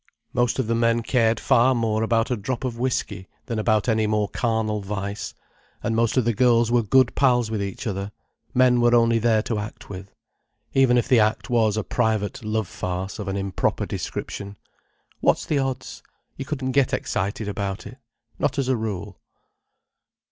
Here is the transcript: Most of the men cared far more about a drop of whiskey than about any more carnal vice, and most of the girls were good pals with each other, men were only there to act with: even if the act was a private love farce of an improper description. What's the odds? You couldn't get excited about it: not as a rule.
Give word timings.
Most 0.33 0.57
of 0.57 0.65
the 0.65 0.73
men 0.73 1.03
cared 1.03 1.39
far 1.39 1.75
more 1.75 2.01
about 2.01 2.31
a 2.31 2.35
drop 2.35 2.63
of 2.63 2.79
whiskey 2.79 3.27
than 3.45 3.59
about 3.59 3.87
any 3.87 4.07
more 4.07 4.27
carnal 4.27 4.81
vice, 4.81 5.35
and 5.83 5.95
most 5.95 6.17
of 6.17 6.25
the 6.25 6.33
girls 6.33 6.71
were 6.71 6.81
good 6.81 7.13
pals 7.13 7.51
with 7.51 7.61
each 7.61 7.85
other, 7.85 8.11
men 8.51 8.81
were 8.81 8.95
only 8.95 9.19
there 9.19 9.43
to 9.43 9.59
act 9.59 9.89
with: 9.91 10.11
even 10.73 10.97
if 10.97 11.07
the 11.07 11.19
act 11.19 11.51
was 11.51 11.77
a 11.77 11.83
private 11.83 12.43
love 12.43 12.67
farce 12.67 13.19
of 13.19 13.27
an 13.27 13.37
improper 13.37 13.85
description. 13.85 14.55
What's 15.19 15.45
the 15.45 15.59
odds? 15.59 16.01
You 16.35 16.45
couldn't 16.45 16.71
get 16.71 16.93
excited 16.95 17.47
about 17.47 17.85
it: 17.85 17.99
not 18.39 18.57
as 18.57 18.69
a 18.69 18.75
rule. 18.75 19.19